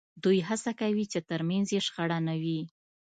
دوی 0.23 0.39
هڅه 0.49 0.71
کوي 0.81 1.05
چې 1.11 1.19
ترمنځ 1.29 1.67
یې 1.75 1.81
شخړه 1.87 2.17
نه 2.27 2.35
وي 2.41 2.61